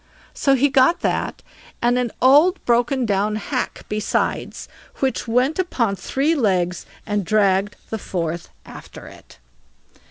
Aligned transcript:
So 0.33 0.55
he 0.55 0.67
got 0.67 1.01
that, 1.01 1.43
and 1.79 1.95
an 1.99 2.09
old 2.23 2.57
broken 2.65 3.05
down 3.05 3.35
hack 3.35 3.85
besides, 3.87 4.67
which 4.95 5.27
went 5.27 5.59
upon 5.59 5.95
three 5.95 6.33
legs 6.33 6.87
and 7.05 7.23
dragged 7.23 7.75
the 7.91 7.99
fourth 7.99 8.49
after 8.65 9.05
it. 9.05 9.37